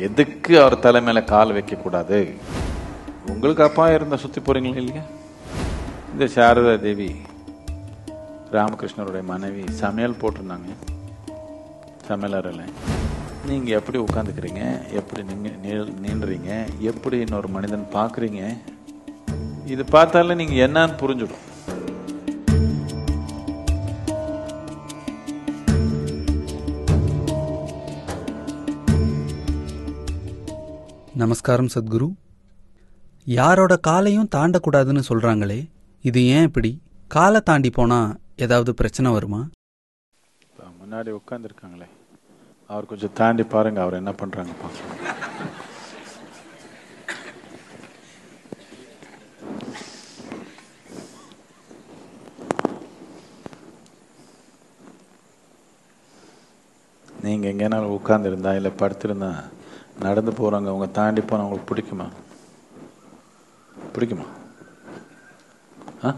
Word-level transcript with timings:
எதுக்கு 0.00 0.60
அவர் 0.60 0.78
தலை 0.78 1.02
மேலே 1.02 1.24
கால் 1.24 1.52
வைக்கக்கூடாது? 1.52 2.36
உங்களுக்கு 3.26 3.62
அப்பா 3.62 3.90
இருந்தால் 3.90 4.18
சுற்றி 4.18 4.40
போகிறீங்களா 4.40 4.76
இல்லையா? 4.76 5.00
இந்த 6.12 6.24
சாரதா 6.24 6.80
தேவி 6.80 7.14
ராமகிருஷ்ணருடைய 8.52 9.22
மனைவி 9.22 9.72
சமையல் 9.72 10.16
போட்டிருந்தாங்க. 10.20 10.90
சமையலறையில். 12.08 12.72
நீங்கள் 13.46 13.74
எப்படி 13.74 13.98
உட்காந்துக்கிறீங்க? 13.98 14.90
எப்படி 14.90 15.22
நீங்கள் 15.22 15.52
நீ- 15.62 15.94
நீண்டுறீங்க 16.06 16.64
எப்படி 16.78 17.18
இன்னொரு 17.18 17.48
மனிதன் 17.48 17.86
பார்க்குறீங்க? 17.92 18.58
இது 19.66 19.84
பார்த்தாலே 19.84 20.34
நீங்கள் 20.34 20.70
என்னன்னு 20.70 20.96
புரிஞ்சிடும். 21.00 21.49
நமஸ்காரம் 31.22 31.72
சத்குரு. 31.74 32.08
யாரோட 33.38 33.72
காலையும் 33.88 34.32
தாண்டக்கூடாதுன்னு 34.36 35.02
சொல்றாங்களே 35.08 35.60
இது 36.04 36.20
ஏன் 36.36 36.46
இப்படி? 36.48 36.70
காலை 37.14 37.40
தாண்டி 37.48 37.70
போனா 37.78 38.00
ஏதாவது 38.44 38.72
பிரச்சனை 38.80 39.10
வருமா? 39.16 39.40
முன்னாடி 40.82 41.10
உட்காந்துருக்காங்களே 41.18 41.88
அவர் 42.70 42.88
கொஞ்சம் 42.90 43.16
தாண்டி 43.18 43.44
பாருங்க 43.52 43.80
அவர் 43.84 44.00
என்ன 44.00 44.12
பண்றாங்க 44.20 44.52
பார்க்கலாம். 44.62 44.96
நீங்க 57.24 57.46
எங்கேனாலும் 57.52 57.96
உட்காந்துருந்தா 57.98 58.52
இல்லை 58.58 58.72
படுத்திருந்தா 58.82 59.30
நடந்து 60.00 60.32
போகிறாங்க 60.32 60.68
அவங்க 60.68 60.86
தாண்டி 60.86 61.20
போனா 61.20 61.42
அவங்களுக்கு 61.42 61.74
பிடிக்குமா? 61.74 62.08
பிடிக்குமா? 63.94 64.24
ஆ? 66.04 66.14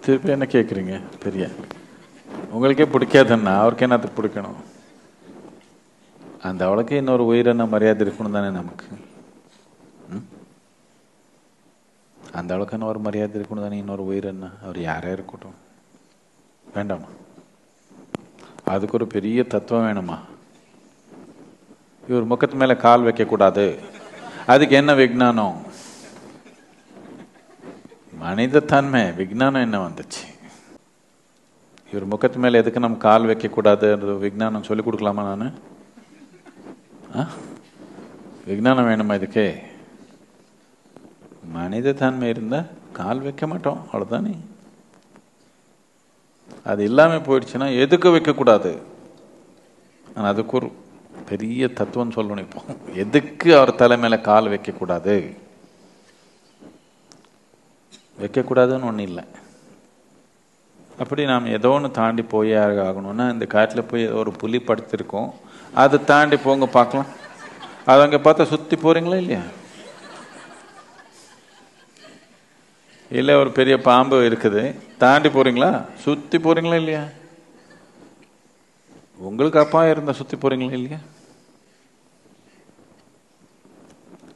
திருப்பி 0.00 0.28
என்ன 0.30 0.44
கேட்குறீங்க 0.44 1.00
பெரிய? 1.20 1.48
உங்களுக்கே 2.50 2.84
பிடிக்காதுன்னா 2.84 3.56
அவருக்கு 3.56 3.84
என்னத்துக்கு 3.84 4.22
பிடிக்கணும்? 4.22 4.54
அந்த 6.42 6.66
அவளுக்கு 6.66 6.96
இன்னொரு 6.96 7.26
உயிரின 7.26 7.66
மரியாதை 7.66 8.06
இருக்கணும் 8.06 8.30
தானே 8.30 8.50
நமக்கு? 8.50 8.86
ம்? 10.08 10.28
அந்த 12.32 12.56
அளவுக்கான 12.56 12.84
ஒரு 12.84 12.98
மரியாதை 12.98 13.40
இருக்கணும் 13.40 13.60
தானே 13.60 13.76
இன்னொரு 13.76 14.04
உயிரின 14.04 14.50
அவர் 14.62 14.80
யாரே 14.80 15.12
இருக்கட்டும். 15.12 15.54
வேண்டாமா? 16.74 17.06
அதுக்கு 18.64 18.94
ஒரு 18.94 19.06
பெரிய 19.06 19.44
தத்துவம் 19.44 19.84
வேணுமா? 19.84 20.18
இவர் 22.08 22.30
முகத்து 22.32 22.56
மேலே 22.60 22.74
கால் 22.86 23.06
வைக்கக்கூடாது. 23.06 23.64
அதுக்கு 24.52 24.74
என்ன 24.80 24.90
விஞ்ஞானம் 25.00 25.56
மனித 28.22 28.62
தன்மை 28.72 29.02
விஞ்ஞானம் 29.18 29.64
என்ன 29.66 29.78
வந்துச்சு? 29.86 30.22
இவர் 31.90 32.06
முகத்து 32.12 32.38
மேலே 32.44 32.60
எதுக்கு 32.62 32.84
நம்ம 32.84 32.98
கால் 33.06 33.28
வைக்கக்கூடாதுன்ற 33.30 34.16
விஜானம் 34.24 34.24
விஞ்ஞானம் 34.24 34.66
சொல்லி 34.68 34.82
கொடுக்கலாமா 34.84 35.24
நான்? 35.28 35.54
விஞ்ஞானம் 38.48 38.88
வேணுமா 38.90 39.14
இதுக்கு? 39.20 39.46
மனித 41.56 41.96
தன்மை 42.02 42.26
கால் 42.98 43.24
வைக்க 43.26 43.44
மாட்டோம். 43.52 43.80
அவ்வளோதானே 43.90 44.34
அது 46.70 46.82
இல்லாமல் 46.88 47.26
போயிடுச்சுன்னா 47.26 47.66
எதுக்கு 47.84 48.08
வைக்கக்கூடாது? 48.14 48.72
ஆனால் 50.14 50.32
அதுக்கு 50.32 50.54
ஒரு 50.58 50.68
பெரிய 51.30 51.68
தத்துவம் 51.78 52.14
சொல்லணும் 52.16 52.46
இப்போ. 52.46 52.60
எதுக்கு 53.02 53.48
அவர் 53.58 53.78
தலை 53.82 53.96
மேலே 54.04 54.18
கால் 54.28 54.52
வைக்கக்கூடாது? 54.54 55.16
வைக்கக்கூடாதுன்னு 58.22 58.88
ஒன்றும் 58.90 59.08
இல்லை. 59.10 59.24
அப்படி 61.02 61.22
நாம் 61.30 61.52
ஏதோ 61.56 61.70
ஒன்று 61.74 61.88
தாண்டி 61.98 62.22
போய் 62.32 62.54
ஆகணும்னா 62.62 63.26
இந்த 63.34 63.46
காட்டில் 63.54 63.88
போய் 63.90 64.06
ஏதோ 64.08 64.16
ஒரு 64.22 64.32
புலி 64.40 64.58
படுத்திருக்கோம். 64.68 65.30
அதை 65.82 65.98
தாண்டி 66.10 66.36
போங்க 66.46 66.66
பார்க்கலாம். 66.78 67.10
அது 67.90 68.02
அங்கே 68.04 68.20
பார்த்தா 68.24 68.44
சுற்றி 68.52 68.76
போகிறீங்களா 68.84 69.18
இல்லையா? 69.22 69.42
இல்லை 73.18 73.34
ஒரு 73.42 73.50
பெரிய 73.58 73.74
பாம்பு 73.90 74.16
இருக்குது. 74.30 74.62
தாண்டி 75.04 75.28
போகிறீங்களா 75.36 75.70
சுற்றி 76.06 76.38
போகிறீங்களா 76.46 76.80
இல்லையா? 76.82 77.04
உங்களுக்கு 79.28 79.62
அப்பா 79.62 79.80
இருந்தால் 79.92 80.18
சுற்றி 80.18 80.36
போகிறீங்களா 80.42 80.76
இல்லையா? 80.80 81.00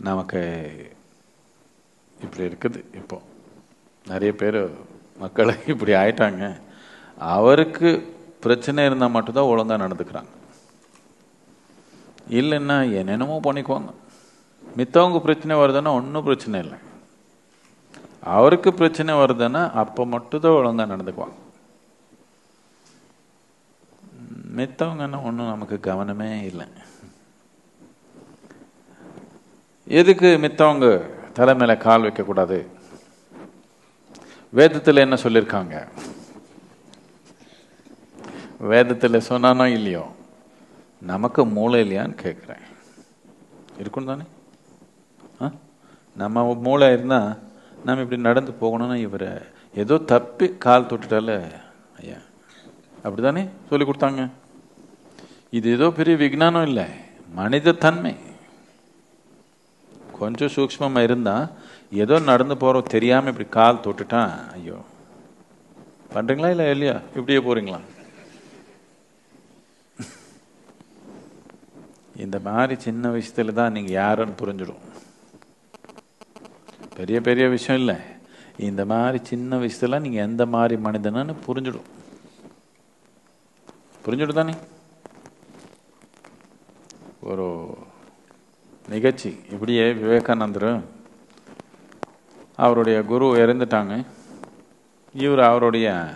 நமக்கு 0.03 0.41
இப்படி 2.21 2.45
இருக்குது 2.49 2.79
இப்போ. 2.95 3.17
நிறைய 4.07 4.35
பேர் 4.37 4.61
மக்கள் 5.19 5.57
இப்படி 5.73 5.93
ஆயிட்டாங்க. 5.93 6.61
அவருக்கு 7.19 7.91
பிரச்சனை 8.41 8.85
இருந்தால் 8.85 9.11
மட்டும்தான் 9.11 9.45
ஒழுங்காக 9.45 9.85
நடந்துக்கிறாங்க. 9.85 10.33
இல்லைன்னா 12.29 12.77
என்னென்னமோ 12.99 13.41
பண்ணிக்குவாங்க. 13.45 13.91
மித்தவங்க 14.77 15.21
பிரச்சனை 15.21 15.57
வருதுன்னா 15.57 15.93
ஒன்றும் 15.93 16.25
பிரச்சனை 16.25 16.61
இல்லை. 16.61 16.79
அவருக்கு 18.21 18.75
பிரச்சனை 18.75 19.15
வருதுன்னா 19.15 19.71
அப்போ 19.83 20.07
மட்டும்தான் 20.07 20.53
ஒழுங்காக 20.53 20.97
நடந்துக்குவாங்க. 20.97 21.39
மித்தவங்கன்னா 24.57 25.23
ஒன்றும் 25.23 25.53
நமக்கு 25.55 25.79
கவனமே 25.83 26.31
இல்லை. 26.43 26.67
எதுக்கு 29.93 30.39
மித்தவங்க 30.39 30.87
தலை 31.33 31.55
மேலே 31.55 31.77
கால் 31.77 32.03
வைக்கக்கூடாது? 32.03 32.67
வேதத்தில் 34.51 34.97
என்ன 34.97 35.15
சொல்லியிருக்காங்க 35.15 35.75
வேதத்தில் 38.59 39.27
சொன்னானோ 39.29 39.65
இல்லையோ? 39.67 40.05
நமக்கு 41.01 41.47
மூளை 41.47 41.81
இல்லையான்னு 41.81 42.15
கேட்குறேன் 42.23 42.65
இருக்கும் 43.79 44.05
தானே? 44.05 44.23
ஆ? 45.41 45.51
நம்ம 46.17 46.55
மூளை 46.55 46.93
இருந்தால் 46.93 47.39
நம்ம 47.85 48.03
இப்படி 48.03 48.21
நடந்து 48.21 48.53
போகணும்னா 48.61 48.95
இவரை 48.95 49.31
ஏதோ 49.75 49.99
தப்பி 49.99 50.57
கால் 50.59 50.85
தொட்டுட்டால 50.85 51.31
ஐயா 52.01 52.19
அப்படி 53.03 53.23
தானே 53.23 53.49
சொல்லி 53.71 53.87
கொடுத்தாங்க? 53.87 54.31
இது 55.51 55.71
ஏதோ 55.71 55.91
பெரிய 55.91 56.17
விஜானம் 56.17 56.63
இல்லை 56.63 56.87
மனித 57.29 57.73
தன்மை 57.73 58.15
கொஞ்சம் 60.23 60.55
சூக்ஷ்மமா 60.57 61.03
இருந்தா 61.03 61.37
ஏதோ 62.03 62.19
நடந்து 62.19 62.55
போறோம் 62.55 62.91
தெரியாம 62.95 63.31
இப்படி 63.31 63.49
கால் 63.49 63.85
தொட்டுட்டான் 63.85 64.33
ஐயோ. 64.53 64.77
பண்றீங்களா 66.15 66.51
இல்ல 66.51 66.71
இல்லையா? 66.71 66.97
இப்படியே 67.17 67.39
போறீங்களா? 67.39 67.81
இந்த 72.17 72.39
மாதிரி 72.39 72.81
சின்ன 72.81 73.11
விஷயத்துல 73.11 73.53
தான் 73.53 73.73
நீங்க 73.73 73.91
யாருன்னு 73.93 74.35
புரிஞ்சிடும். 74.41 74.83
பெரிய 76.97 77.21
பெரிய 77.21 77.49
விஷயம் 77.49 77.81
இல்லை. 77.81 77.97
இந்த 78.69 78.85
மாதிரி 78.85 79.25
சின்ன 79.25 79.57
விஷயத்துல 79.57 80.01
நீங்க 80.01 80.23
எந்த 80.23 80.47
மாதிரி 80.47 80.83
மனிதனன்னு 80.83 81.35
புரிஞ்சிடும். 81.47 81.89
புரிஞ்சுடு 84.05 84.33
தானே 84.33 84.55
ஒரு 87.21 87.47
நிகழ்ச்சி. 88.89 89.41
இப்படியே 89.51 89.93
விவேகானந்தர் 89.93 90.83
அவருடைய 92.57 93.03
குரு 93.03 93.27
இறந்துட்டாங்க. 93.27 94.07
இவர் 95.15 95.41
அவருடைய 95.41 96.13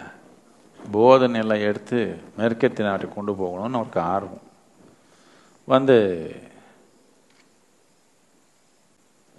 போதனையெல்லாம் 0.93 1.61
எடுத்து 1.61 2.21
மேற்கத்திய 2.37 2.89
நாட்டை 2.89 3.09
கொண்டு 3.15 3.33
போகணும்னு 3.33 3.73
அவருக்கு 3.73 4.01
ஆர்வம். 4.01 4.41
வந்து 5.65 5.97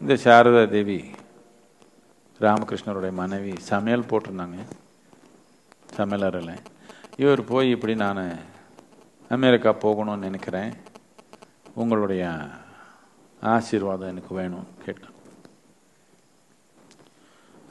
இந்த 0.02 0.14
சாரதா 0.14 0.70
தேவி 0.70 1.12
ராமகிருஷ்ணருடைய 2.40 3.12
மனைவி 3.12 3.54
சமையல் 3.58 4.02
போட்டிருந்தாங்க. 4.02 4.58
சமையலறையில். 5.96 6.58
இவர் 7.18 7.44
போய் 7.44 7.70
இப்படி 7.70 7.96
நான் 7.96 8.38
அமெரிக்கா 9.30 9.74
போகணும்னு 9.74 10.18
நினைக்கிறேன். 10.18 10.74
உங்களுடைய 11.74 12.34
ஆசீர்வாதம் 13.42 14.12
எனக்கு 14.14 14.34
வேணும் 14.36 14.68
கேட்டான். 14.86 15.16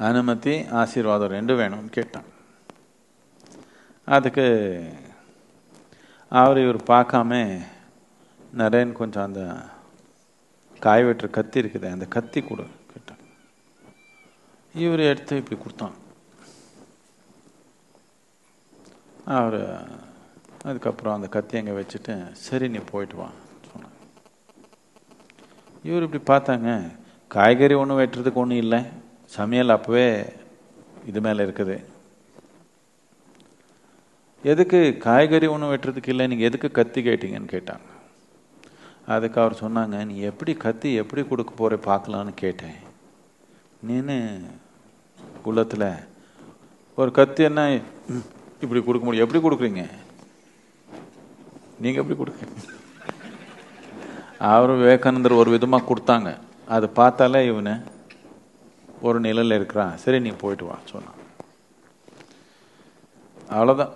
அனுமதி 0.08 0.54
ஆசீர்வாதம் 0.80 1.34
ரெண்டு 1.36 1.54
வேணும்னு 1.60 1.90
கேட்டான். 1.98 2.28
அதுக்கு 4.04 4.46
அவர் 6.28 6.58
இவர் 6.64 6.78
பார்க்காம 6.92 7.40
நரேன் 8.60 8.92
கொஞ்சம் 8.92 9.26
அந்த 9.28 9.42
காய் 10.84 11.04
வெட்டுற 11.04 11.30
கத்தி 11.30 11.60
இருக்குது 11.62 11.92
அந்த 11.94 12.06
கத்தி 12.16 12.40
கொடு 12.42 12.64
கேட்டான். 12.92 13.22
இவர் 14.74 15.02
எடுத்து 15.10 15.40
இப்படி 15.40 15.58
கொடுத்தான். 15.60 15.96
அவர் 19.38 19.60
அதுக்கப்புறம் 20.68 21.16
அந்த 21.16 21.28
கத்தி 21.28 21.58
அங்கே 21.58 21.74
வச்சுட்டு 21.78 22.14
சரி 22.32 22.68
நீ 22.68 22.82
போயிட்டு 22.92 23.16
வா. 23.16 23.28
இவர் 25.86 26.06
இப்படி 26.06 26.22
பார்த்தாங்க. 26.30 26.70
காய்கறி 27.34 27.74
ஒன்றும் 27.80 27.98
வெட்டுறதுக்கு 28.00 28.42
ஒன்றும் 28.42 28.62
இல்லை. 28.64 28.80
சமையல் 29.36 29.74
அப்போவே 29.76 30.06
இது 31.10 31.20
மேலே 31.26 31.44
இருக்குது. 31.46 31.76
எதுக்கு 34.52 34.80
காய்கறி 35.06 35.46
ஒன்றும் 35.52 35.72
வெட்டுறதுக்கு 35.72 36.12
இல்லை? 36.12 36.24
நீங்கள் 36.32 36.48
எதுக்கு 36.48 36.68
கத்தி 36.78 37.00
கேட்டீங்கன்னு 37.08 37.54
கேட்டாங்க. 37.54 37.86
அதுக்கு 39.14 39.38
அவர் 39.42 39.60
சொன்னாங்க 39.62 39.96
நீ 40.10 40.14
எப்படி 40.30 40.52
கத்தி 40.64 40.90
எப்படி 41.02 41.22
கொடுக்க 41.30 41.52
போகிற 41.60 41.78
பார்க்கலான்னு 41.88 42.32
கேட்டேன். 42.44 42.78
நீனு 43.88 44.16
உள்ளத்தில் 45.50 45.88
ஒரு 47.00 47.10
கத்தி 47.18 47.42
என்ன 47.48 47.62
இப்படி 48.64 48.80
கொடுக்க 48.86 49.04
முடியும் 49.06 49.26
எப்படி 49.26 49.42
கொடுக்குறீங்க? 49.44 49.84
நீங்கள் 51.84 52.02
எப்படி 52.02 52.18
கொடுக்குறீங்க? 52.20 52.56
அவரும் 54.52 54.80
விவேகானந்தர் 54.84 55.40
ஒரு 55.42 55.50
விதமாக 55.54 55.88
கொடுத்தாங்க. 55.90 56.30
அது 56.76 56.86
பார்த்தாலே 56.98 57.40
இவனு 57.50 57.74
ஒரு 59.06 59.18
நிலையில் 59.26 59.56
இருக்கிறான். 59.58 59.94
சரி 60.02 60.18
நீ 60.24 60.30
போயிட்டு 60.42 60.64
வா 60.68 60.76
சொன்னான். 60.92 61.20
அவ்வளோதான் 63.56 63.94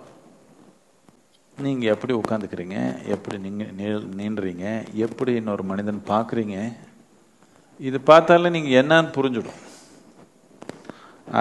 நீங்கள் 1.65 1.91
எப்படி 1.93 2.13
உட்காந்துக்கிறீங்க? 2.19 2.77
எப்படி 3.15 3.37
நீங்கள் 3.45 4.05
நீண்டுறீங்க 4.19 4.65
எப்படி 5.05 5.31
இன்னொரு 5.39 5.63
மனிதன் 5.71 6.01
பார்க்குறீங்க? 6.13 6.57
இது 7.89 7.97
பார்த்தாலே 8.11 8.51
நீங்கள் 8.55 8.77
என்னன்னு 8.81 9.15
புரிஞ்சிடும். 9.17 9.61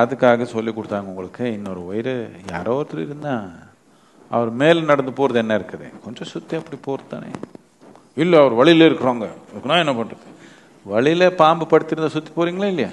அதுக்காக 0.00 0.46
சொல்லி 0.55 0.73
கொடுத்தாங்க 0.75 1.11
உங்களுக்கு. 1.12 1.44
இன்னொரு 1.56 1.82
உயிர் 1.91 2.14
யாரோ 2.53 2.75
ஒருத்தர் 2.81 3.06
இருந்தால் 3.06 3.49
அவர் 4.37 4.50
மேல் 4.62 4.88
நடந்து 4.91 5.12
போகிறது 5.20 5.43
என்ன 5.43 5.55
இருக்குது? 5.61 5.88
கொஞ்சம் 6.05 6.31
சுற்றி 6.32 6.56
அப்படி 6.58 6.79
போகிறது 6.88 7.11
தானே 7.14 7.31
இல்லை 8.16 8.36
அவர் 8.38 8.58
வழியில் 8.60 8.88
இருக்கிறாங்க 8.88 9.26
இருக்குன்னா 9.52 9.78
என்ன 9.84 9.92
பண்ணுறது 9.98 10.26
வழியில் 10.84 11.36
பாம்பு 11.40 11.64
படுத்திருந்தா 11.70 12.14
சுற்றி 12.14 12.32
போகிறீங்களா 12.36 12.70
இல்லையா? 12.72 12.90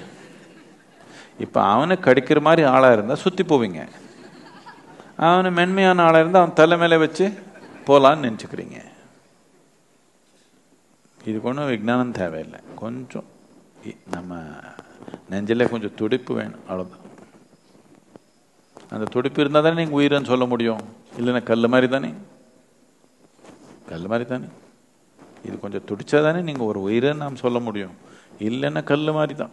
இப்போ 1.44 1.60
அவனை 1.62 1.96
கடிக்கிற 2.06 2.40
மாதிரி 2.40 2.62
ஆளாக 2.74 2.96
இருந்தால் 2.96 3.24
சுற்றி 3.24 3.44
போவீங்க. 3.44 3.80
அவனை 5.16 5.50
மென்மையான 5.50 6.02
ஆளாக 6.02 6.22
இருந்தால் 6.22 6.42
அவன் 6.42 6.58
தலை 6.60 6.78
மேலே 6.78 6.96
வச்சு 6.96 7.26
போகலான்னு 7.86 8.26
நினச்சிக்கிறீங்க. 8.28 8.78
இதுக்கு 11.28 11.48
ஒன்றும் 11.48 11.70
விஜானம் 11.72 12.16
தேவையில்லை. 12.20 12.60
கொஞ்சம் 12.82 13.28
நம்ம 14.14 14.40
நெஞ்சில் 15.32 15.70
கொஞ்சம் 15.72 15.94
துடிப்பு 15.94 16.32
வேணும் 16.34 16.64
அவ்வளோதான் 16.68 17.04
அந்த 18.94 19.04
துடிப்பு 19.14 19.40
இருந்தால் 19.40 19.62
தானே 19.62 19.76
நீங்கள் 19.80 19.98
உயிரன்னு 19.98 20.30
சொல்ல 20.32 20.44
முடியும். 20.46 20.82
இல்லைன்னா 21.18 21.42
கல் 21.42 21.72
மாதிரி 21.72 21.88
தானே? 21.88 22.10
கல் 23.90 24.06
மாதிரி 24.06 24.26
தானே? 24.28 24.48
இது 25.48 25.60
கொஞ்சம் 25.60 25.86
துடிச்சா 25.86 26.22
தானே 26.22 26.40
நீங்கள் 26.40 26.66
ஒரு 26.66 26.80
உயிரன்னு 26.88 27.16
நாம் 27.16 27.36
சொல்ல 27.36 27.58
முடியும். 27.58 27.90
இல்லைன்னா 28.38 28.82
கல் 28.82 29.12
மாதிரி 29.12 29.34
தான் 29.34 29.50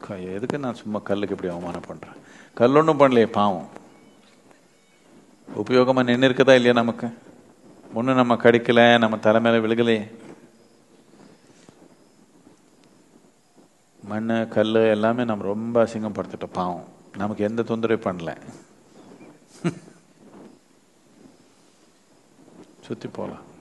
க- 0.00 0.18
எதுக்கு 0.18 0.58
நான் 0.58 0.74
சும்மா 0.74 0.98
கல்லுக்கு 0.98 1.34
இப்படி 1.34 1.52
அவமானம் 1.52 1.84
பண்ணுறேன் 1.88 2.16
கல் 2.54 2.74
ஒன்றும் 2.74 3.00
பண்ணலையே 3.00 3.26
பாவம். 3.26 3.68
உபயோகமாக 5.56 6.04
நின்று 6.04 6.28
இருக்குதா 6.28 6.48
இல்லையா 6.48 6.72
நமக்கு? 6.72 7.08
ஒன்றும் 7.94 8.16
நம்ம 8.16 8.34
கடிக்கல 8.34 8.98
நம்ம 8.98 9.16
தலைமையில 9.16 9.60
விழுகலையே. 9.60 10.10
மண் 14.04 14.48
கல் 14.48 14.74
எல்லாமே 14.74 15.24
நம்ம 15.24 15.44
ரொம்ப 15.44 15.84
அசிங்கப்படுத்திட்டோம் 15.84 16.52
பாவம். 16.52 16.84
நமக்கு 17.16 17.44
எந்த 17.44 17.62
தொந்தரவு 17.62 18.10
பண்ணல. 18.10 18.36
சுற்றி 22.80 23.08
போகலாம் 23.08 23.54